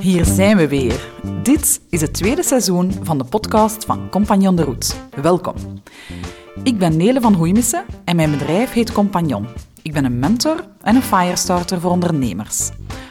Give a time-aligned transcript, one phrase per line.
[0.00, 1.08] Hier zijn we weer.
[1.42, 4.94] Dit is het tweede seizoen van de podcast van Compagnon de Route.
[5.22, 5.54] Welkom.
[6.62, 9.46] Ik ben Nele van Hoeimissen en mijn bedrijf heet Compagnon.
[9.82, 12.70] Ik ben een mentor en een firestarter voor ondernemers.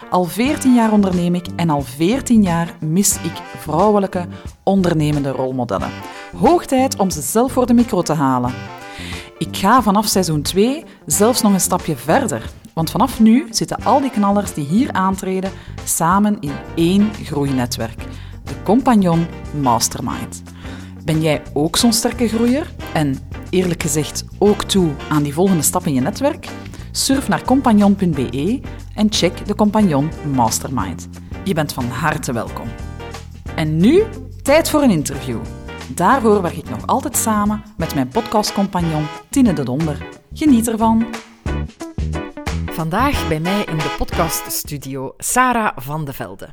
[0.10, 4.26] Al 14 jaar onderneem ik en al 14 jaar mis ik vrouwelijke
[4.64, 5.92] ondernemende rolmodellen.
[6.38, 8.54] Hoog tijd om ze zelf voor de micro te halen.
[9.38, 12.50] Ik ga vanaf seizoen 2 zelfs nog een stapje verder.
[12.80, 15.52] Want vanaf nu zitten al die knallers die hier aantreden
[15.84, 18.04] samen in één groeinetwerk.
[18.44, 19.26] De Compagnon
[19.62, 20.44] Mastermind.
[21.04, 22.74] Ben jij ook zo'n sterke groeier?
[22.94, 23.18] En
[23.50, 26.48] eerlijk gezegd ook toe aan die volgende stap in je netwerk?
[26.92, 28.62] Surf naar compagnon.be
[28.96, 31.08] en check de Compagnon Mastermind.
[31.44, 32.68] Je bent van harte welkom.
[33.56, 34.04] En nu
[34.42, 35.40] tijd voor een interview.
[35.88, 40.08] Daarvoor werk ik nog altijd samen met mijn podcastcompagnon Tine de Donder.
[40.34, 41.06] Geniet ervan!
[42.80, 46.50] Vandaag bij mij in de podcaststudio Sarah van de Velde.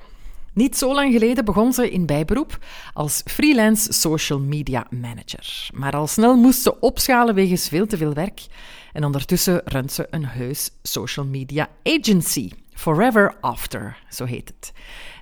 [0.52, 2.58] Niet zo lang geleden begon ze in bijberoep
[2.92, 5.68] als freelance social media manager.
[5.74, 8.46] Maar al snel moest ze opschalen wegens veel te veel werk.
[8.92, 12.50] En ondertussen runt ze een heus social media agency.
[12.72, 14.72] Forever After, zo heet het.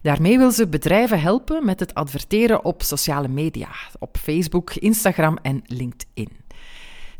[0.03, 3.69] Daarmee wil ze bedrijven helpen met het adverteren op sociale media,
[3.99, 6.44] op Facebook, Instagram en LinkedIn.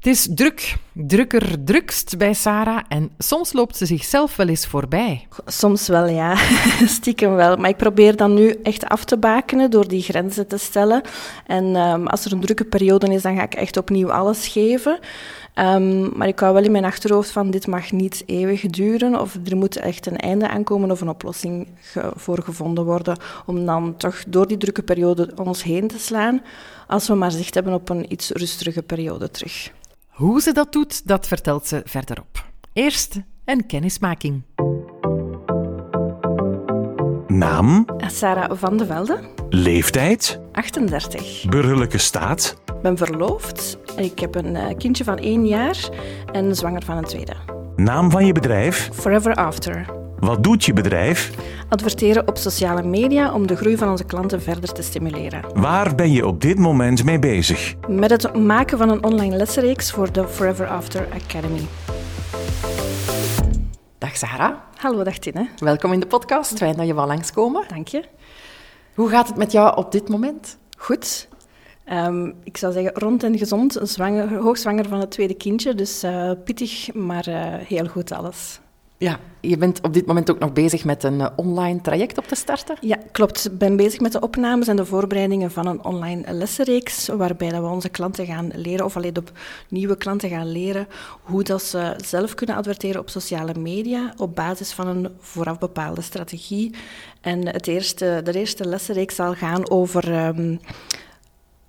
[0.05, 5.27] Het is druk, drukker, drukst bij Sarah en soms loopt ze zichzelf wel eens voorbij.
[5.47, 6.37] Soms wel, ja.
[6.87, 7.57] Stiekem wel.
[7.57, 11.03] Maar ik probeer dan nu echt af te bakenen door die grenzen te stellen.
[11.47, 14.99] En um, als er een drukke periode is, dan ga ik echt opnieuw alles geven.
[15.55, 19.39] Um, maar ik hou wel in mijn achterhoofd van dit mag niet eeuwig duren of
[19.45, 21.67] er moet echt een einde aankomen of een oplossing
[22.17, 23.17] voor gevonden worden
[23.47, 26.43] om dan toch door die drukke periode ons heen te slaan
[26.87, 29.73] als we maar zicht hebben op een iets rustige periode terug.
[30.15, 32.45] Hoe ze dat doet, dat vertelt ze verderop.
[32.73, 34.43] Eerst een kennismaking.
[37.27, 37.87] Naam?
[38.07, 39.21] Sarah van de Velde.
[39.49, 40.41] Leeftijd?
[40.53, 41.45] 38.
[41.49, 42.63] Burgerlijke staat?
[42.67, 43.79] Ik ben verloofd.
[43.97, 45.89] Ik heb een eh, kindje van één jaar
[46.33, 47.35] en zwanger van een tweede.
[47.77, 48.91] Naam van je bedrijf?
[48.93, 50.04] Forever After.
[50.25, 51.31] Wat doet je bedrijf?
[51.69, 55.45] Adverteren op sociale media om de groei van onze klanten verder te stimuleren.
[55.55, 57.75] Waar ben je op dit moment mee bezig?
[57.89, 61.61] Met het maken van een online lessenreeks voor de Forever After Academy.
[63.99, 64.55] Dag Sarah.
[64.77, 65.49] Hallo, dag Tine.
[65.59, 66.59] Welkom in de podcast.
[66.59, 67.65] Fijn dat je wel langskomen.
[67.69, 68.05] Dank je.
[68.95, 70.59] Hoe gaat het met jou op dit moment?
[70.77, 71.29] Goed.
[71.93, 75.75] Um, ik zou zeggen rond en gezond, zwanger, hoogzwanger van het tweede kindje.
[75.75, 77.37] Dus uh, pittig, maar uh,
[77.67, 78.61] heel goed alles.
[79.05, 82.27] Ja, je bent op dit moment ook nog bezig met een uh, online traject op
[82.27, 82.77] te starten?
[82.81, 83.45] Ja, klopt.
[83.45, 87.61] Ik ben bezig met de opnames en de voorbereidingen van een online lessenreeks, waarbij dat
[87.61, 89.33] we onze klanten gaan leren, of alleen op
[89.69, 90.87] nieuwe klanten gaan leren,
[91.23, 96.03] hoe dat ze zelf kunnen adverteren op sociale media op basis van een vooraf bepaalde
[96.03, 96.75] strategie.
[97.21, 100.27] En het eerste, de eerste lessenreeks zal gaan over...
[100.27, 100.61] Um,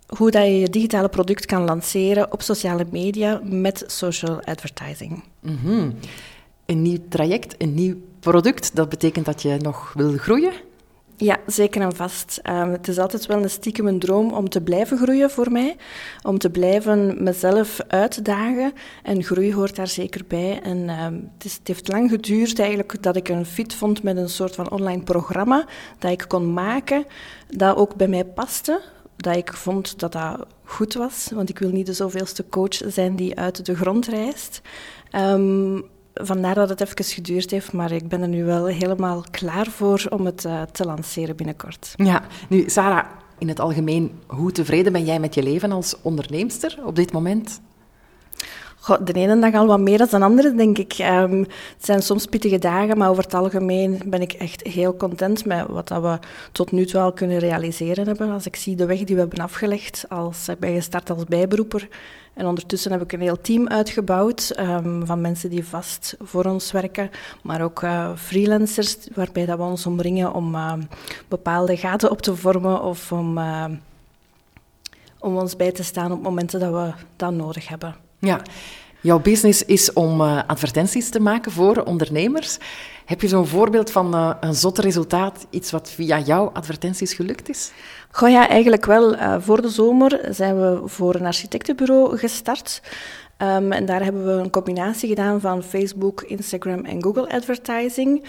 [0.05, 5.23] hoe dat je je digitale product kan lanceren op sociale media met social advertising.
[5.41, 5.93] Mm -hmm.
[6.65, 10.53] Een nieuw traject, een nieuw product, dat betekent dat je nog wil groeien?
[11.17, 12.39] Ja, zeker en vast.
[12.49, 15.75] Um, het is altijd wel een stiekem een droom om te blijven groeien voor mij.
[16.23, 18.73] Om te blijven mezelf uitdagen.
[19.03, 20.61] En groei hoort daar zeker bij.
[20.61, 24.17] En um, het, is, het, heeft lang geduurd eigenlijk dat ik een fit vond met
[24.17, 25.67] een soort van online programma
[25.99, 27.05] dat ik kon maken,
[27.49, 28.81] dat ook bij mij paste
[29.17, 33.15] dat ik vond dat dat goed was, want ik wil niet de zoveelste coach zijn
[33.15, 34.61] die uit de grond reist.
[35.11, 35.85] Um,
[36.23, 40.05] vandaar dat het even geduurd heeft, maar ik ben er nu wel helemaal klaar voor
[40.09, 41.93] om het uh, te lanceren binnenkort.
[41.95, 43.05] Ja, nu Sarah,
[43.37, 47.61] in het algemeen, hoe tevreden ben jij met je leven als onderneemster op dit moment?
[48.79, 50.95] Goh, de ene dag al wat meer dan de andere, denk ik.
[50.99, 55.45] Um, het zijn soms pittige dagen, maar over het algemeen ben ik echt heel content
[55.45, 56.19] met wat dat we
[56.51, 58.31] tot nu toe al kunnen realiseren hebben.
[58.31, 61.87] Als ik zie de weg die we hebben afgelegd, als, ik ben gestart als bijberoeper
[62.35, 66.71] en ondertussen heb ik een heel team uitgebouwd um, van mensen die vast voor ons
[66.71, 67.09] werken,
[67.43, 70.73] maar ook uh, freelancers, waarbij dat we ons omringen om uh,
[71.27, 73.65] bepaalde gaten op te vormen of om, uh,
[75.19, 77.95] om ons bij te staan op momenten dat we dat nodig hebben.
[78.19, 78.41] Ja,
[79.05, 82.57] jouw business is om uh, advertenties te maken voor ondernemers.
[83.05, 87.49] Heb je zo'n voorbeeld van uh, een zot resultaat, iets wat via jouw advertenties gelukt
[87.49, 87.71] is?
[88.11, 89.13] Goh ja, eigenlijk wel.
[89.13, 92.81] Uh, voor de zomer zijn we voor een architectenbureau gestart.
[93.37, 98.23] Um, en daar hebben we een combinatie gedaan van Facebook, Instagram en Google advertising.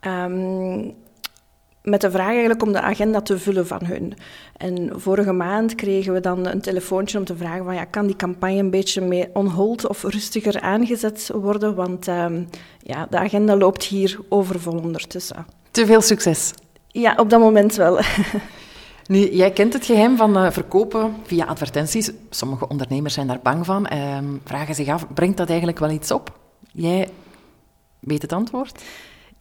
[0.00, 0.94] Um,
[1.82, 4.14] met de vraag eigenlijk om de agenda te vullen van hun.
[4.56, 8.16] En vorige maand kregen we dan een telefoontje om te vragen van ja, kan die
[8.16, 12.42] campagne een beetje meer on hold of rustiger aangezet worden, want ehm,
[12.78, 15.46] ja, de agenda loopt hier overvol ondertussen.
[15.70, 16.52] Te veel succes.
[16.88, 18.00] Ja, op dat moment wel.
[19.06, 22.10] Nu, jij kent het geheim van uh, verkopen via advertenties.
[22.30, 23.86] Sommige ondernemers zijn daar bang van.
[23.92, 26.38] Uh, vragen zich af, brengt dat eigenlijk wel iets op?
[26.72, 27.08] Jij
[28.00, 28.82] weet het antwoord?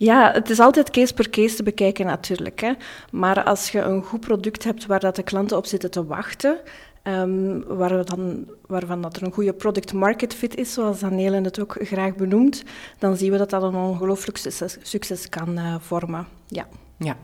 [0.02, 2.60] Ja, het is altijd case per case te bekijken natuurlijk.
[2.60, 2.74] Hè.
[3.12, 6.58] Maar als je een goed product hebt waar dat de klanten op zitten te wachten,
[7.04, 11.60] um, waar dan, waarvan dat er een goede product market fit is, zoals Danielle het
[11.60, 12.64] ook graag benoemt,
[13.00, 14.38] dan zien we dat dat een ongelooflijk
[14.82, 16.28] succes, kan uh, vormen.
[16.48, 16.68] Ja.
[16.98, 17.16] ja.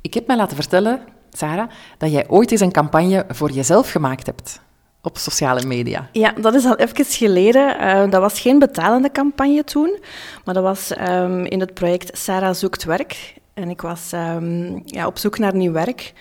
[0.00, 1.00] Ik heb mij laten vertellen,
[1.30, 4.60] Sarah, dat jij ooit eens een campagne voor jezelf gemaakt hebt
[5.02, 6.08] op sociale media.
[6.12, 7.76] Ja, dat is al even geleden.
[7.80, 9.98] Uh, dat was geen betalende campagne toen,
[10.44, 13.34] maar dat was um, in het project Sarah zoekt werk.
[13.54, 16.12] En ik was um, ja, op zoek naar nieuw werk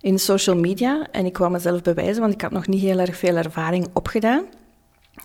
[0.00, 1.06] in social media.
[1.10, 4.44] En ik kwam mezelf bewijzen, want ik had nog niet heel erg veel ervaring opgedaan.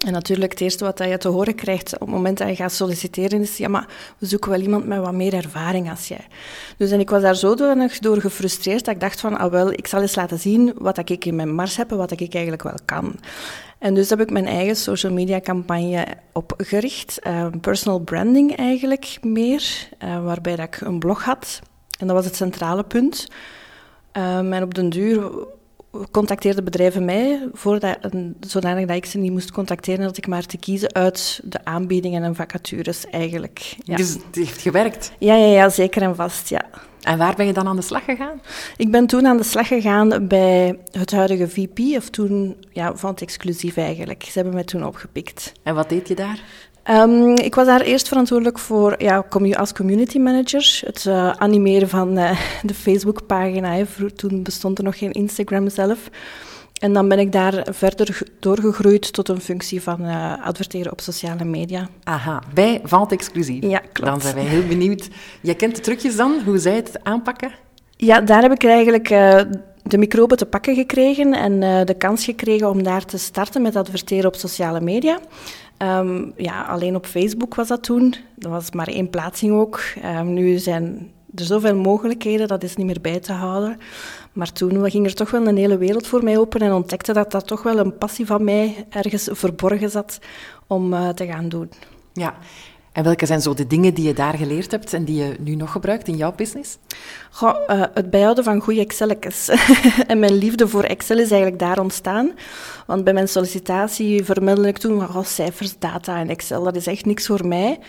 [0.05, 2.71] En natuurlijk, het eerste wat je te horen krijgt op het moment dat je gaat
[2.71, 6.27] solliciteren is, ja, maar we zoeken wel iemand met wat meer ervaring als jij.
[6.77, 9.87] Dus en ik was daar zodanig door gefrustreerd dat ik dacht van, ah wel, ik
[9.87, 12.77] zal eens laten zien wat ik in mijn mars heb en wat ik eigenlijk wel
[12.85, 13.15] kan.
[13.77, 19.89] En dus heb ik mijn eigen social media campagne opgericht, uh, personal branding eigenlijk meer,
[20.03, 21.59] uh, waarbij dat ik een blog had.
[21.99, 23.27] En dat was het centrale punt.
[24.13, 25.31] Um, en op den duur
[26.11, 27.97] contacteerden bedrijven mij, voordat,
[28.39, 32.23] zodanig dat ik ze niet moest contacteren, dat ik maar te kiezen uit de aanbiedingen
[32.23, 33.75] en vacatures eigenlijk.
[33.83, 33.95] Ja.
[33.95, 35.11] Dus het heeft gewerkt?
[35.19, 36.65] Ja, ja, ja, zeker en vast, ja.
[37.01, 38.41] En waar ben je dan aan de slag gegaan?
[38.77, 43.09] Ik ben toen aan de slag gegaan bij het huidige VP, of toen ja, van
[43.09, 44.23] het exclusief eigenlijk.
[44.23, 45.51] Ze hebben mij toen opgepikt.
[45.63, 46.43] En wat deed je daar?
[46.89, 49.25] Um, ik was daar eerst verantwoordelijk voor ja,
[49.57, 53.85] als community manager, het uh, animeren van uh, de Facebookpagina.
[54.15, 56.09] Toen bestond er nog geen Instagram zelf.
[56.79, 61.43] En dan ben ik daar verder doorgegroeid tot een functie van uh, adverteren op sociale
[61.43, 61.87] media.
[62.03, 63.63] Aha, bij Valt Exclusief.
[63.63, 64.11] Ja, klopt.
[64.11, 65.07] Dan zijn wij heel benieuwd.
[65.41, 67.51] Jij kent de trucjes dan, hoe zij het aanpakken?
[67.97, 69.07] Ja, daar heb ik eigenlijk
[69.83, 74.25] de microben te pakken gekregen en de kans gekregen om daar te starten met adverteren
[74.25, 75.19] op sociale media.
[75.81, 78.15] Um, ja, alleen op Facebook was dat toen.
[78.35, 79.83] Dat was maar één plaatsing ook.
[80.05, 83.77] Um, nu zijn er zoveel mogelijkheden, dat is niet meer bij te houden.
[84.33, 87.31] Maar toen ging er toch wel een hele wereld voor mij open en ontdekte dat
[87.31, 90.19] dat toch wel een passie van mij ergens verborgen zat
[90.67, 91.69] om uh, te gaan doen.
[92.13, 92.35] Ja,
[92.91, 95.55] en welke zijn zo de dingen die je daar geleerd hebt en die je nu
[95.55, 96.77] nog gebruikt in jouw business?
[97.41, 97.51] Uh,
[97.93, 99.49] het bijhouden van goede Excel's.
[100.07, 102.31] en mijn liefde voor Excel is eigenlijk daar ontstaan.
[102.85, 107.05] Want bij mijn sollicitatie vermeldde ik toen, oh, cijfers, data en Excel, dat is echt
[107.05, 107.79] niks voor mij.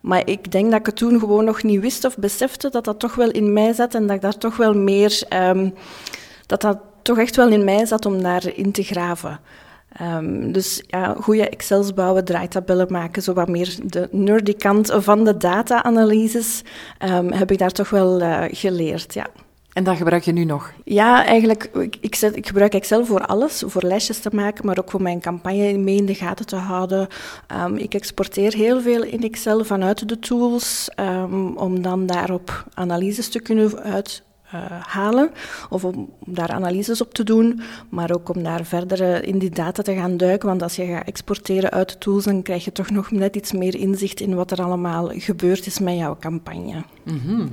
[0.00, 2.98] Maar ik denk dat ik het toen gewoon nog niet wist of besefte dat dat
[2.98, 5.22] toch wel in mij zat en dat ik daar toch wel meer...
[5.32, 5.74] Um,
[6.46, 9.40] dat dat toch echt wel in mij zat om daarin te graven.
[10.02, 15.24] Um, dus ja, goede Excels bouwen, draaitabellen maken, zo wat meer de nerdy kant van
[15.24, 16.62] de data-analyses,
[16.98, 19.26] um, heb ik daar toch wel uh, geleerd, ja.
[19.72, 20.72] En dat gebruik je nu nog?
[20.84, 24.78] Ja, eigenlijk, ik, ik, zet, ik, gebruik Excel voor alles, voor lijstjes te maken, maar
[24.78, 27.08] ook voor mijn campagne mee in de gaten te houden.
[27.64, 30.90] Um, ik exporteer heel veel in Excel vanuit de tools,
[31.54, 34.22] om dan daarop analyses te kunnen uit
[34.54, 35.30] uh, halen
[35.68, 39.82] of om daar analyses op te doen, maar ook om daar verder in die data
[39.82, 40.48] te gaan duiken.
[40.48, 43.52] Want als je gaat exporteren uit de tools, dan krijg je toch nog net iets
[43.52, 46.84] meer inzicht in wat er allemaal gebeurd is met jouw campagne.
[47.04, 47.50] Mm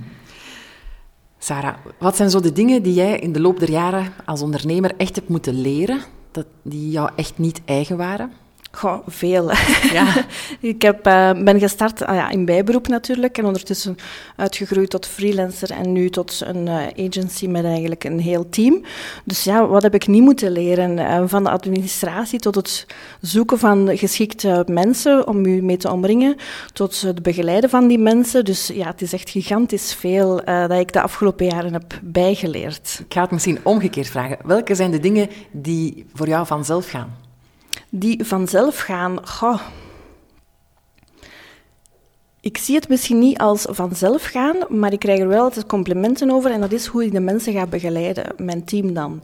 [1.40, 4.94] Sarah, wat zijn zo de dingen die jij in de loop der jaren als ondernemer
[4.98, 6.00] echt hebt moeten leren,
[6.32, 8.32] dat die jou echt niet eigen waren?
[8.78, 9.52] Goh, veel.
[9.92, 10.26] Ja.
[10.60, 13.96] ik heb, uh, ben gestart uh, ja, in bijberoep natuurlijk en ondertussen
[14.36, 18.82] uitgegroeid tot freelancer en nu tot een uh, agency met eigenlijk een heel team.
[19.24, 21.00] Dus ja, wat heb ik niet moeten leren?
[21.00, 22.86] Eh, van de administratie tot het
[23.22, 26.36] zoeken van geschikte mensen om u mee te omringen,
[26.74, 28.46] tot het begeleiden van die mensen.
[28.46, 33.00] Dus ja, het is echt gigantisch veel dat ik de afgelopen jaren heb bijgeleerd.
[33.06, 34.38] Ik ga het misschien omgekeerd vragen.
[34.44, 37.27] Welke zijn de dingen die voor jou vanzelf gaan?
[37.90, 39.20] Die vanzelf gaan.
[42.42, 46.32] Ik zie het misschien niet als vanzelf gaan, maar ik krijg er wel altijd complimenten
[46.32, 49.22] over en dat is hoe ik de mensen ga begeleiden, mijn team dan.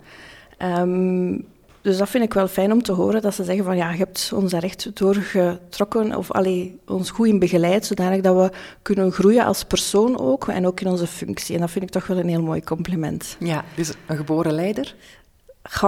[0.60, 1.46] Um,
[1.84, 3.98] dus dat vind ik wel fijn om te horen, dat ze zeggen van ja, je
[3.98, 9.12] hebt ons daar echt doorgetrokken of allee, ons goed in begeleid, zodanig dat we kunnen
[9.12, 11.56] groeien als persoon ook en ook in onze functie.
[11.56, 13.36] En dat vind ik toch wel een heel mooi compliment.
[13.40, 14.96] Ja, dus een geboren leider?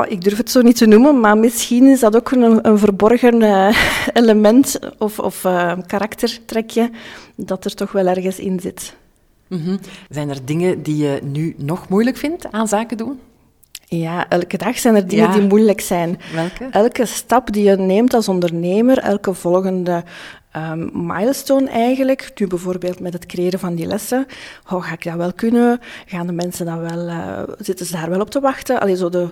[0.08, 3.42] Ik durf het zo niet te noemen, maar misschien is dat ook een, een verborgen
[3.42, 3.78] uh,
[4.14, 6.90] element of, of uh, karaktertrekje
[7.36, 8.96] dat er toch wel ergens in zit.
[9.48, 9.78] Mhm.
[10.10, 13.20] Zijn er dingen die je nu nog moeilijk vindt aan zaken doen?
[13.88, 15.34] Ja, elke dag zijn er dingen Ja.
[15.34, 16.20] die moeilijk zijn.
[16.34, 16.68] Welke?
[16.72, 20.04] Elke stap die je neemt als ondernemer, elke volgende
[20.52, 24.26] ehm, milestone eigenlijk, nu bijvoorbeeld met het creëren van die lessen,
[24.72, 25.80] oh, ga ik dat wel kunnen?
[26.06, 28.80] Gaan de mensen dat wel, eh, zitten ze daar wel op te wachten?
[28.80, 29.30] Allee, zo de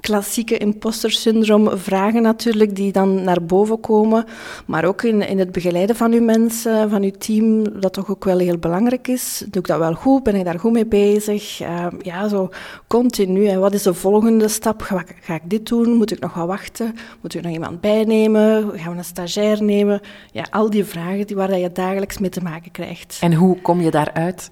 [0.00, 4.24] klassieke imposter syndroom vragen natuurlijk, die dan naar boven komen.
[4.66, 8.24] Maar ook in, in het begeleiden van uw mensen, van uw team, dat toch ook
[8.24, 9.44] wel heel belangrijk is.
[9.48, 10.22] Doe ik dat wel goed?
[10.22, 11.60] Ben ik daar goed mee bezig?
[11.60, 12.48] Eh, ja, zo
[12.86, 13.46] continu.
[13.46, 14.82] En wat is de volgende stap?
[14.82, 15.92] Ga, ga ik dit doen?
[15.92, 16.94] Moet ik nog wat wachten?
[17.20, 18.70] Moet ik nog iemand bijnemen?
[18.78, 20.00] Gaan we een stagiair nemen?
[20.32, 23.18] Ja, al die vragen die, waar je dagelijks mee te maken krijgt.
[23.20, 24.50] En hoe kom je daaruit?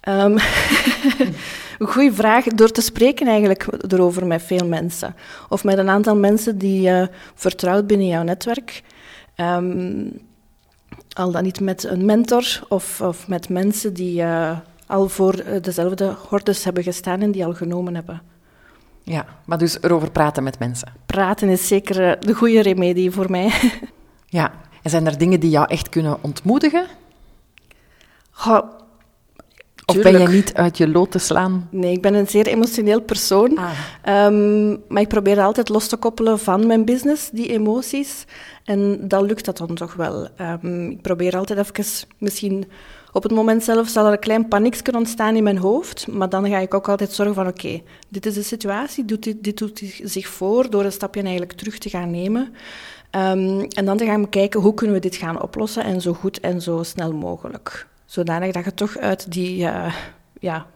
[0.00, 0.38] Ehm
[1.78, 2.44] een goede vraag.
[2.44, 5.14] Door te spreken eigenlijk erover met veel mensen.
[5.48, 8.82] Of met een aantal mensen die je vertrouwt binnen jouw netwerk.
[9.34, 10.06] Ehm,
[11.12, 15.62] al dan niet met een mentor of, of met mensen die eh, al voor eh,
[15.62, 18.22] dezelfde hordes hebben gestaan en die al genomen hebben.
[19.02, 20.92] Ja, maar dus erover praten met mensen.
[21.06, 23.52] Praten is zeker eh, de goede remedie voor mij.
[24.30, 24.52] Ja.
[24.82, 26.86] En zijn er dingen die jou echt kunnen ontmoedigen?
[28.30, 28.70] Goh,
[29.88, 31.68] Of ben je niet uit je lood te slaan?
[31.70, 33.58] Nee, ik ben een zeer emotioneel persoon.
[33.58, 33.70] Ah.
[34.02, 38.24] Ehm, maar ik probeer altijd los te koppelen van mijn business, die emoties.
[38.64, 40.28] En dat lukt dat dan toch wel.
[40.36, 42.64] Ehm, ik probeer altijd even, misschien
[43.12, 46.06] op het moment zelf zal er een klein paniekje ontstaan in mijn hoofd.
[46.06, 49.44] Maar dan ga ik ook altijd zorgen van, oké, dit is de situatie, doet dit,
[49.44, 52.54] dit doet zich voor door een stapje eigenlijk terug te gaan nemen.
[53.10, 56.40] Ehm, en dan te gaan kijken, hoe kunnen we dit gaan oplossen en zo goed
[56.40, 57.86] en zo snel mogelijk.
[58.08, 59.94] Zodanig dat je toch uit die, eh,
[60.40, 60.66] ja,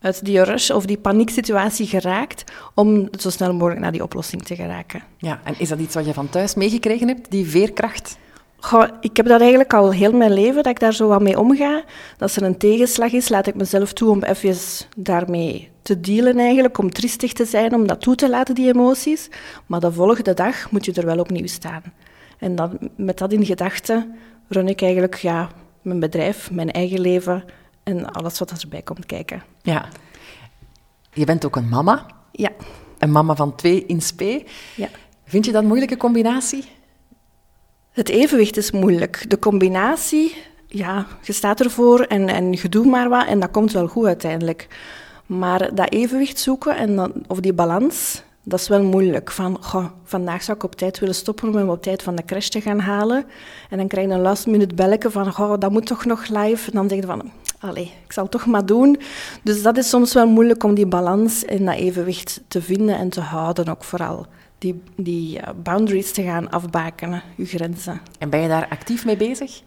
[0.00, 4.54] uit die rush of die panieksituatie geraakt om zo snel mogelijk naar die oplossing te
[4.54, 5.02] geraken.
[5.18, 8.18] Ja, en is dat iets wat je van thuis meegekregen hebt, die veerkracht?
[8.56, 11.38] Goh, ik heb dat eigenlijk al heel mijn leven, dat ik daar zo wat mee
[11.38, 11.82] omga.
[12.18, 14.56] Als er een tegenslag is, laat ik mezelf toe om even
[14.96, 19.28] daarmee te dealen eigenlijk, om triestig te zijn, om dat toe te laten, die emoties.
[19.66, 21.82] Maar de volgende dag moet je er wel opnieuw staan.
[22.38, 24.14] En dan, met dat in gedachten
[24.48, 25.48] run ik eigenlijk ja,
[25.88, 27.44] mijn bedrijf, mijn eigen leven
[27.82, 29.42] en alles wat erbij komt kijken.
[29.62, 29.88] Ja.
[31.12, 32.50] Je bent ook een mama, Ja,
[32.98, 34.44] een mama van twee in spe.
[34.76, 34.88] ja.
[35.24, 36.64] Vind je dat een moeilijke combinatie?
[37.90, 39.24] Het evenwicht is moeilijk.
[39.30, 43.72] De combinatie, ja, je staat ervoor en, en je doet maar wat en dat komt
[43.72, 44.68] wel goed uiteindelijk.
[45.26, 49.30] Maar dat evenwicht zoeken en dan, of die balans, dat is wel moeilijk.
[49.30, 49.60] Van,
[50.04, 52.60] vandaag zou ik op tijd willen stoppen om hem op tijd van de crash te
[52.60, 53.24] gaan halen.
[53.70, 56.70] En dan krijg je een last minute belletje van, goh, dat moet toch nog live.
[56.70, 58.98] En dan denk je van, allee, ik zal het toch maar doen.
[59.42, 63.08] Dus dat is soms wel moeilijk om die balans en dat evenwicht te vinden en
[63.08, 64.26] te houden ook vooral.
[64.58, 68.00] Die, die eh, boundaries te gaan afbakenen, je grenzen.
[68.18, 69.62] En ben je daar actief mee bezig?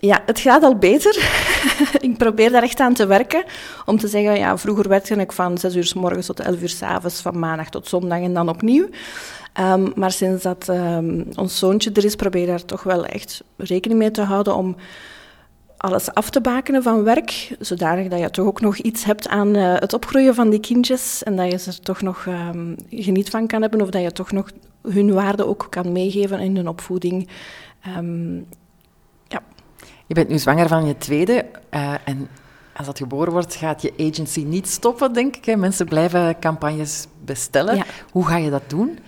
[0.00, 1.16] Ja, het gaat al beter.
[2.00, 3.44] ik probeer daar echt aan te werken.
[3.86, 6.68] Om te zeggen, ja, vroeger werkte ik van 6 uur s morgens tot 11 uur
[6.68, 8.88] s avonds, van maandag tot zondag en dan opnieuw.
[9.52, 14.00] Ehm, maar sinds dat ehm, ons zoontje er is, probeer daar toch wel echt rekening
[14.00, 14.76] mee te houden om
[15.76, 19.54] alles af te bakenen van werk, zodanig dat je toch ook nog iets hebt aan
[19.54, 23.30] eh, het opgroeien van die kindjes en dat je ze er toch nog ehm, geniet
[23.30, 24.50] van kan hebben of dat je toch nog
[24.82, 27.28] hun waarde ook kan meegeven in hun opvoeding.
[27.82, 28.02] Ja.
[30.08, 32.28] Je bent nu zwanger van je tweede eh, en
[32.76, 35.44] als dat geboren wordt, gaat je agency niet stoppen, denk ik.
[35.44, 35.56] Hè?
[35.56, 37.76] Mensen blijven campagnes bestellen.
[37.76, 37.84] Ja.
[38.10, 38.98] Hoe ga je dat doen?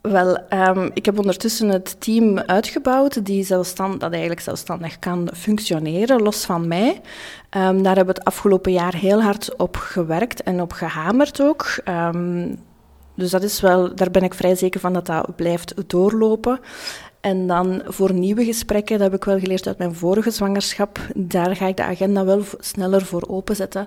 [0.00, 6.22] Wel, ehm, ik heb ondertussen het team uitgebouwd die zelfstand, dat eigenlijk zelfstandig kan functioneren,
[6.22, 7.00] los van mij.
[7.50, 11.80] Ehm, daar hebben we het afgelopen jaar heel hard op gewerkt en op gehamerd ook.
[11.84, 12.54] Ehm,
[13.14, 16.60] dus dat is wel, daar ben ik vrij zeker van dat dat blijft doorlopen.
[17.26, 21.56] En dan voor nieuwe gesprekken, dat heb ik wel geleerd uit mijn vorige zwangerschap, daar
[21.56, 23.86] ga ik de agenda wel sneller voor openzetten.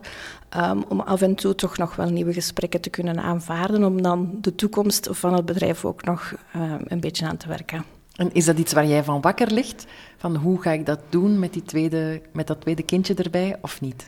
[0.50, 4.38] ehm, om af en toe toch nog wel nieuwe gesprekken te kunnen aanvaarden, om dan
[4.42, 7.84] de toekomst van het bedrijf ook nog ehm, een beetje aan te werken.
[8.16, 9.86] En is dat iets waar jij van wakker ligt?
[10.18, 13.82] Van hoe ga ik dat doen met, die tweede, met dat tweede kindje erbij, of
[13.82, 14.06] niet?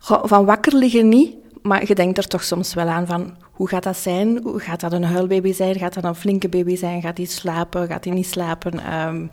[0.00, 3.82] Van wakker liggen niet, maar je denkt er toch soms wel aan van hoe gaat
[3.82, 4.42] dat zijn?
[4.44, 5.78] Gaat dat een huilbaby zijn?
[5.78, 7.00] Gaat dat een flinke baby zijn?
[7.00, 7.86] Gaat hij slapen?
[7.86, 8.80] Gaat hij niet slapen?
[8.80, 9.26] Ehm,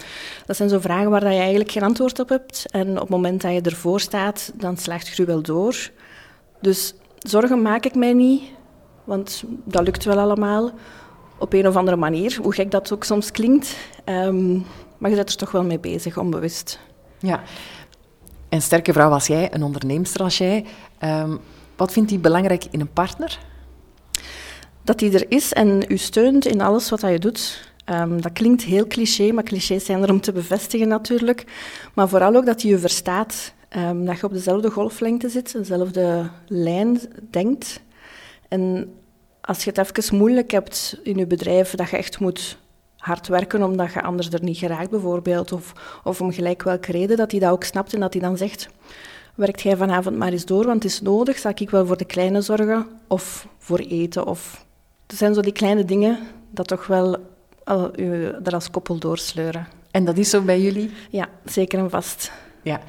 [0.46, 2.65] dat zijn zo vragen waar je eigenlijk geen antwoord op hebt.
[2.72, 5.91] En op het moment dat je ervoor staat, dan slaagt je wel door.
[6.62, 8.44] Dus zorgen maak ik mij niet,
[9.03, 10.72] want dat lukt wel allemaal.
[11.38, 13.75] Op een of andere manier, hoe gek dat ook soms klinkt.
[14.03, 14.53] Ehm,
[14.98, 16.79] maar je bent er toch wel mee bezig, onbewust.
[17.20, 17.41] Ja.
[18.50, 20.65] Een sterke vrouw als jij, een onderneemster als jij,
[20.98, 21.36] ehm,
[21.75, 23.39] wat vindt die belangrijk in een partner?
[24.86, 27.70] dat die er is en u steunt in alles wat je doet.
[27.86, 31.44] Ehm, dat klinkt heel cliché, maar clichés zijn er om te bevestigen natuurlijk.
[31.94, 33.53] Maar vooral ook dat hij je verstaat.
[33.70, 37.00] Ehm, dat je op dezelfde golflengte zit, dezelfde lijn
[37.32, 37.82] denkt.
[38.48, 38.94] En
[39.41, 42.58] als je het even moeilijk hebt in je bedrijf, dat je echt moet
[42.98, 47.17] hard werken omdat je anders er niet geraakt bijvoorbeeld, of, of om gelijk welke reden,
[47.17, 48.67] dat hij dat ook snapt en dat hij dan zegt,
[49.36, 52.06] werkt jij vanavond maar eens door, want het is nodig, zal ik wel voor de
[52.06, 54.65] kleine zorgen, of voor eten, of...
[55.08, 56.20] Het zijn zo die kleine dingen
[56.51, 57.18] dat toch wel
[57.65, 59.68] uh, u er als koppel doorsleuren.
[59.92, 60.92] En dat is zo bij jullie?
[61.10, 62.32] Ja, zeker en vast.
[62.63, 62.80] Ja.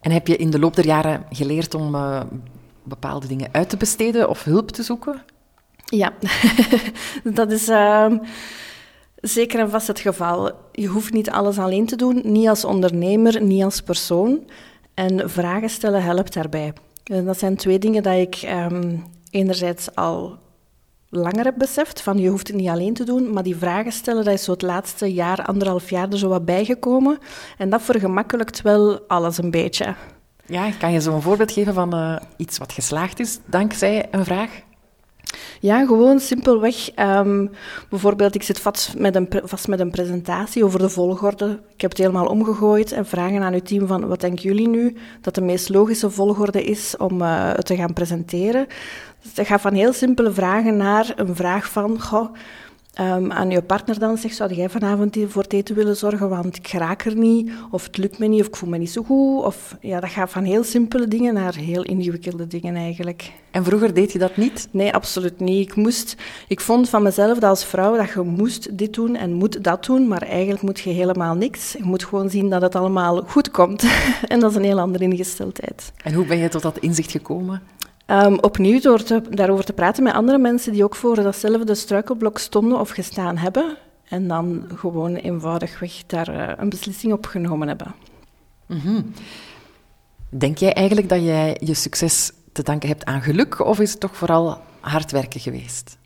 [0.00, 2.20] En heb je in de loop der jaren geleerd om uh,
[2.82, 5.22] bepaalde dingen uit te besteden of hulp te zoeken?
[5.84, 6.12] Ja,
[7.24, 8.12] dat is uh,
[9.14, 10.52] zeker en vast het geval.
[10.72, 14.40] Je hoeft niet alles alleen te doen, niet als ondernemer, niet als persoon.
[14.94, 16.72] En vragen stellen helpt daarbij.
[17.04, 20.38] En dat zijn twee dingen dat ik um, enerzijds al
[21.08, 24.24] langer heb beseft, van je hoeft het niet alleen te doen, maar die vragen stellen,
[24.24, 27.18] dat is zo het laatste jaar, anderhalf jaar er zo wat bijgekomen.
[27.58, 29.94] En dat vergemakkelijkt wel alles een beetje.
[30.46, 34.24] Ja, kan je zo een voorbeeld geven van uh, iets wat geslaagd is dankzij een
[34.24, 34.50] vraag?
[35.60, 36.98] Ja, gewoon simpelweg.
[36.98, 37.50] Um,
[37.88, 41.60] bijvoorbeeld, ik zit vast met, een, vast met een presentatie over de volgorde.
[41.74, 44.96] Ik heb het helemaal omgegooid en vragen aan uw team van wat denken jullie nu
[45.20, 48.66] dat de meest logische volgorde is om uh, het te gaan presenteren.
[49.22, 52.34] Dus dat gaat van heel simpele vragen naar een vraag van, goh,
[53.00, 56.56] um, aan je partner dan zegt, zou jij vanavond voor het eten willen zorgen, want
[56.56, 59.02] ik raak er niet, of het lukt me niet, of ik voel me niet zo
[59.02, 59.44] goed.
[59.44, 63.32] Of, ja, dat gaat van heel simpele dingen naar heel ingewikkelde dingen eigenlijk.
[63.50, 64.68] En vroeger deed je dat niet?
[64.70, 65.68] Nee, absoluut niet.
[65.68, 66.16] Ik, moest,
[66.48, 69.84] ik vond van mezelf dat als vrouw dat je moest dit doen en moet dat
[69.84, 71.72] doen, maar eigenlijk moet je helemaal niks.
[71.72, 73.84] Je moet gewoon zien dat het allemaal goed komt.
[74.28, 75.92] en dat is een heel andere ingesteldheid.
[76.04, 77.62] En hoe ben je tot dat inzicht gekomen?
[78.10, 82.38] Um, opnieuw door te, daarover te praten met andere mensen die ook voor datzelfde struikelblok
[82.38, 83.76] stonden of gestaan hebben.
[84.08, 87.94] En dan gewoon eenvoudigweg daar uh, een beslissing op genomen hebben.
[88.66, 89.12] Mm -hmm.
[90.28, 94.00] Denk jij eigenlijk dat jij je succes te danken hebt aan geluk, of is het
[94.00, 95.98] toch vooral hard werken geweest?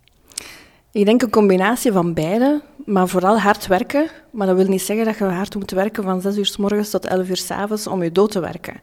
[0.90, 4.10] Ik denk een combinatie van beide, maar vooral hard werken.
[4.30, 6.90] Maar dat wil niet zeggen dat je hard moet werken van 6 uur s morgens
[6.90, 8.74] tot 11 uur s avonds om je dood te werken.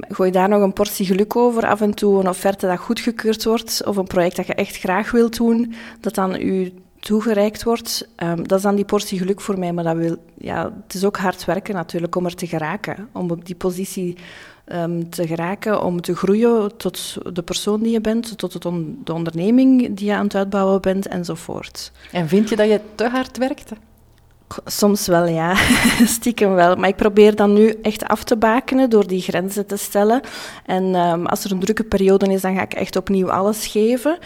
[0.00, 3.82] Gooi daar nog een portie geluk over, af en toe een offerte dat goedgekeurd wordt,
[3.84, 8.08] of een project dat je echt graag wilt doen, dat dan u toegereikt wordt.
[8.16, 11.04] Um, dat is dan die portie geluk voor mij, maar dat wil, ja, het is
[11.04, 14.16] ook hard werken natuurlijk om er te geraken, om op die positie
[14.72, 18.62] um, te geraken, om te groeien tot de persoon die je bent, tot het
[19.04, 21.92] de onderneming die je aan het uitbouwen bent, enzovoort.
[22.12, 23.72] En vind je dat je te hard werkt?
[24.64, 25.54] Soms wel, ja.
[26.16, 26.76] Stiekem wel.
[26.76, 30.20] Maar ik probeer dan nu echt af te bakenen door die grenzen te stellen.
[30.64, 34.18] En um, als er een drukke periode is, dan ga ik echt opnieuw alles geven.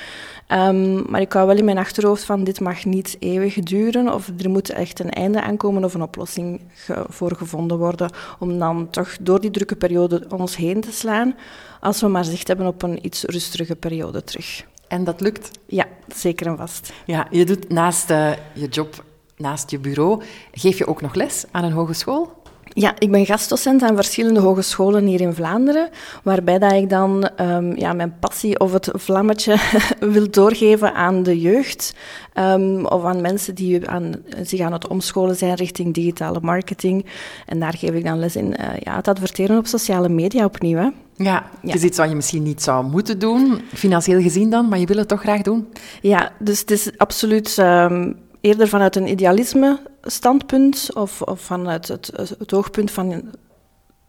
[0.52, 4.30] Um, maar ik hou wel in mijn achterhoofd van dit mag niet eeuwig duren of
[4.38, 8.90] er moet echt een einde aankomen of een oplossing ge voor gevonden worden om dan
[8.90, 11.34] toch door die drukke periode ons heen te slaan
[11.80, 14.64] als we maar zicht hebben op een iets rustige periode terug.
[14.88, 15.50] En dat lukt?
[15.66, 16.92] Ja, zeker en vast.
[17.06, 19.04] Ja, je doet naast uh, je job
[19.40, 20.22] naast je bureau,
[20.52, 22.38] geef je ook nog les aan een hogeschool?
[22.74, 25.88] Ja, ik ben gastdocent aan verschillende hogescholen hier in Vlaanderen,
[26.22, 29.56] waarbij dat ik dan um, ja, mijn passie of het vlammetje
[30.14, 31.94] wil doorgeven aan de jeugd
[32.34, 37.06] um, of aan mensen die aan, zich aan het omscholen zijn richting digitale marketing.
[37.46, 40.78] En daar geef ik dan les in uh, ja, het adverteren op sociale media opnieuw.
[40.78, 40.88] Hè.
[41.24, 44.78] Ja, het is iets wat je misschien niet zou moeten doen, financieel gezien dan, maar
[44.78, 45.68] je wil het toch graag doen?
[46.00, 47.56] Ja, dus het is absoluut...
[47.58, 53.22] Um, eerder vanuit een idealisme-standpunt of, of vanuit het, het, oogpunt van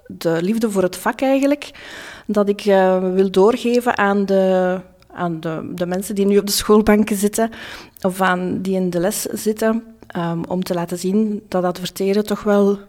[0.07, 1.71] de liefde voor het vak eigenlijk,
[2.27, 4.79] dat ik uh, wil doorgeven aan, de,
[5.13, 7.49] aan de, de mensen die nu op de schoolbanken zitten
[8.01, 9.83] of aan die in de les zitten,
[10.17, 12.79] um, om te laten zien dat adverteren toch wel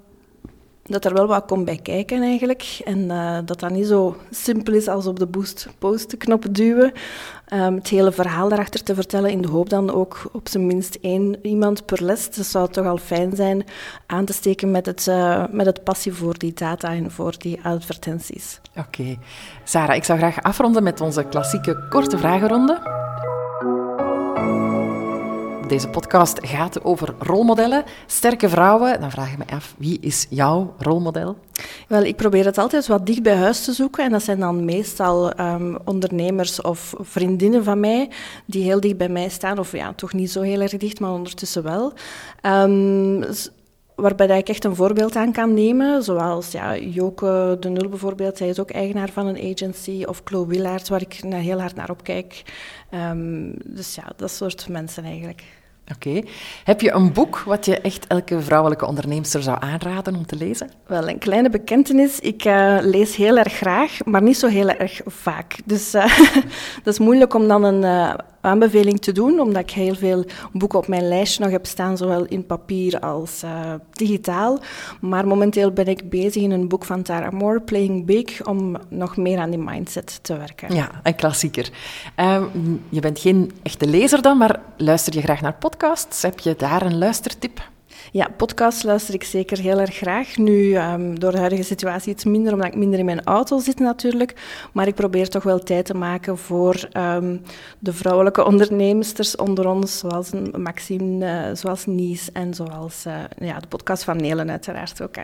[0.82, 2.80] dat er wel wat komt bij kijken eigenlijk.
[2.84, 6.92] En uh, dat dat niet zo simpel is als op de boost post knop duwen.
[7.54, 10.98] Um, het hele verhaal daarachter te vertellen in de hoop dan ook op zijn minst
[11.00, 12.34] één iemand per les.
[12.34, 13.64] Dat zou toch al fijn zijn
[14.06, 17.60] aan te steken met het, uh, met het passie voor die data en voor die
[17.62, 18.60] advertenties.
[18.76, 19.00] Oké.
[19.00, 19.18] Okay.
[19.64, 23.01] Sarah, ik zou graag afronden met onze klassieke korte vragenronde.
[25.72, 29.00] Deze podcast gaat over rolmodellen, sterke vrouwen.
[29.00, 31.36] Dan vraag ik me af, wie is jouw rolmodel?
[31.88, 34.04] Wel, ik probeer het altijd wat dicht bij huis te zoeken.
[34.04, 38.10] En dat zijn dan meestal um, ondernemers of vriendinnen van mij
[38.46, 39.58] die heel dicht bij mij staan.
[39.58, 41.92] Of ja, toch niet zo heel erg dicht, maar ondertussen wel.
[42.42, 43.24] Um,
[43.94, 48.48] waarbij ik echt een voorbeeld aan kan nemen, zoals ja, Joke de Nul bijvoorbeeld, zij
[48.48, 52.42] is ook eigenaar van een agency, of Chloe Willaert, waar ik heel hard naar opkijk.
[53.10, 55.60] Um, dus ja, dat soort mensen eigenlijk.
[55.94, 56.22] Oké.
[56.64, 60.70] Heb je een boek wat je echt elke vrouwelijke onderneemster zou aanraden om te lezen?
[60.86, 62.20] Wel, een kleine bekentenis.
[62.20, 65.56] Ik uh, lees heel erg graag, maar niet zo heel erg vaak.
[65.64, 66.18] Dus uh,
[66.84, 70.78] dat is moeilijk om dan een uh, aanbeveling te doen, omdat ik heel veel boeken
[70.78, 73.42] op mijn lijstje nog heb staan, zowel in papier als
[73.92, 74.58] digitaal.
[75.00, 79.16] Maar momenteel ben ik bezig in een boek van Tara Moore, Playing Big, om nog
[79.16, 80.74] meer aan die mindset te werken.
[80.74, 81.70] Ja, een klassieker.
[82.14, 82.44] Ehm,
[82.88, 86.22] je bent geen echte lezer dan, maar luister je graag naar podcasts?
[86.22, 87.70] Heb je daar een luistertip?
[88.10, 90.36] Ja, podcasts luister ik zeker heel erg graag.
[90.36, 93.78] Nu, um, door de huidige situatie iets minder, omdat ik minder in mijn auto zit
[93.78, 94.34] natuurlijk.
[94.72, 97.42] Maar ik probeer toch wel tijd te maken voor um,
[97.78, 103.66] de vrouwelijke ondernemsters onder ons, zoals Maxime, uh, zoals Nies en zoals uh, ja, de
[103.66, 105.16] podcast van Nelen uiteraard ook.
[105.16, 105.22] Hè.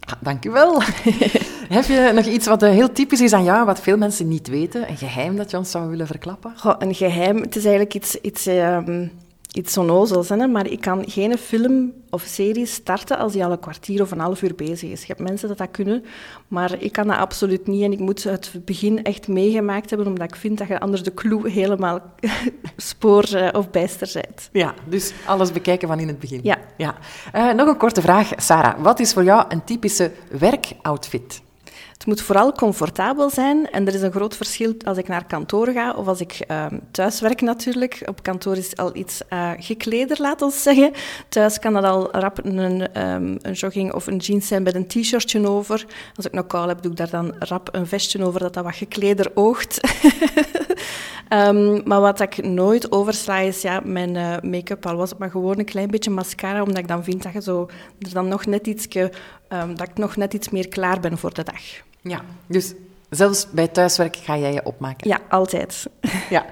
[0.00, 0.82] Ah, dank u wel.
[1.68, 4.48] Heb je nog iets wat uh, heel typisch is aan jou, wat veel mensen niet
[4.48, 4.88] weten?
[4.88, 6.52] Een geheim dat je ons zou willen verklappen?
[6.56, 8.16] Goh, een geheim, het is eigenlijk iets...
[8.20, 9.10] iets um,
[9.52, 13.58] iets onnozels, hè, maar ik kan geen film of serie starten als die al een
[13.58, 15.00] kwartier of een half uur bezig is.
[15.00, 16.04] Je hebt mensen dat dat kunnen,
[16.48, 17.82] maar ik kan dat absoluut niet.
[17.82, 21.14] En ik moet het begin echt meegemaakt hebben, omdat ik vind dat je anders de
[21.14, 22.00] clue helemaal
[22.76, 24.48] spoor uh, of bijster bent.
[24.52, 26.40] Ja, dus alles bekijken van in het begin.
[26.42, 26.58] Ja.
[26.76, 26.94] ja.
[27.34, 28.82] Uh, nog een korte vraag, Sarah.
[28.82, 31.40] Wat is voor jou een typische werkoutfit?
[31.98, 35.68] Het moet vooral comfortabel zijn en er is een groot verschil als ik naar kantoor
[35.68, 38.02] ga of als ik uh, thuis werk natuurlijk.
[38.06, 40.92] Op kantoor is al iets uh, gekleder, laten we zeggen.
[41.28, 44.86] Thuis kan dat al rap een, um, een jogging of een jeans zijn met een
[44.86, 45.86] t-shirtje over.
[46.14, 48.64] Als ik nog kou heb, doe ik daar dan rap een vestje over dat dat
[48.64, 49.80] wat gekleder oogt.
[51.32, 55.30] um, maar wat ik nooit oversla is ja, mijn uh, make-up, al was het maar
[55.30, 58.46] gewoon een klein beetje mascara, omdat ik dan vind dat je zo er dan nog
[58.46, 59.12] net ietsje,
[59.48, 61.86] um, dat ik nog net iets meer klaar ben voor de dag.
[62.08, 62.74] Ja, dus
[63.10, 65.08] zelfs bij thuiswerk ga jij je opmaken?
[65.08, 65.86] Ja, altijd.
[66.30, 66.46] Ja.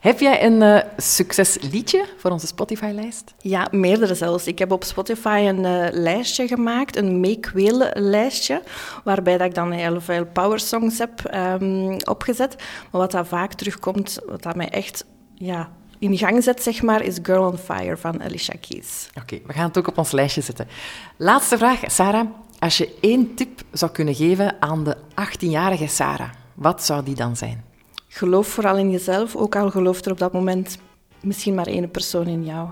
[0.00, 3.34] Heb jij een uh, succesliedje voor onze Spotify-lijst?
[3.38, 4.46] Ja, meerdere zelfs.
[4.46, 8.62] Ik heb op Spotify een uh, lijstje gemaakt, een make-wheel-lijstje,
[9.04, 12.56] waarbij dat ik dan heel veel powersongs heb um, opgezet.
[12.90, 17.02] Maar wat daar vaak terugkomt, wat dat mij echt ja, in gang zet, zeg maar,
[17.02, 19.08] is Girl on Fire van Alicia Keys.
[19.08, 20.68] Oké, okay, we gaan het ook op ons lijstje zetten.
[21.16, 22.26] Laatste vraag, Sarah.
[22.62, 27.36] Als je één tip zou kunnen geven aan de 18-jarige Sarah, wat zou die dan
[27.36, 27.64] zijn?
[28.08, 30.78] Geloof vooral in jezelf, ook al gelooft er op dat moment
[31.20, 32.68] misschien maar één persoon in jou.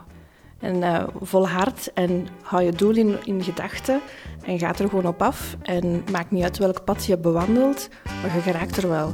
[0.59, 4.01] En uh, volhard en hou je doel in, in gedachten
[4.43, 5.57] en ga er gewoon op af.
[5.63, 9.13] En maakt niet uit welk pad je bewandelt, maar je geraakt er wel.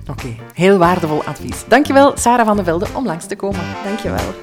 [0.00, 1.64] Oké, okay, heel waardevol advies.
[1.68, 3.64] Dankjewel, Sarah van de Velde, om langs te komen.
[3.84, 4.34] Dankjewel.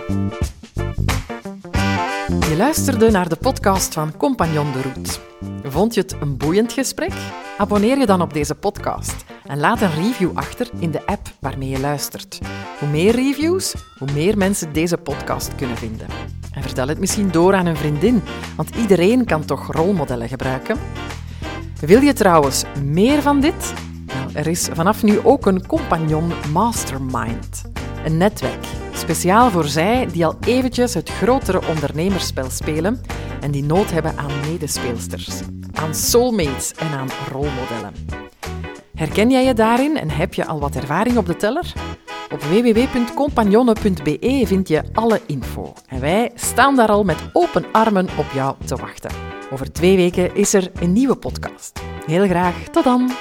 [2.50, 5.20] Je luisterde naar de podcast van Compagnon de Route.
[5.64, 7.14] Vond je het een boeiend gesprek?
[7.58, 11.70] Abonneer je dan op deze podcast en laat een review achter in de app waarmee
[11.70, 12.40] je luistert.
[12.80, 16.08] Hoe meer reviews, hoe meer mensen deze podcast kunnen vinden.
[16.54, 18.22] En vertel het misschien door aan een vriendin,
[18.56, 20.78] want iedereen kan toch rolmodellen gebruiken?
[21.80, 23.74] Wil je trouwens meer van dit?
[24.06, 27.62] Nou, er is vanaf nu ook een compagnon mastermind.
[28.06, 28.66] Een netwerk,
[29.00, 33.02] speciaal voor zij die al eventjes het grotere ondernemerspel spelen
[33.42, 35.28] en die nood hebben aan medespeelsters,
[35.74, 37.94] aan soulmates en aan rolmodellen.
[38.96, 41.74] Herken jij je daarin en heb je al wat ervaring op de teller?
[42.32, 45.74] Op www.compagnonne.be vind je alle info.
[45.88, 49.12] En wij staan daar al met open armen op jou te wachten.
[49.52, 51.80] Over twee weken is er een nieuwe podcast.
[52.06, 53.12] Heel graag, tot dan!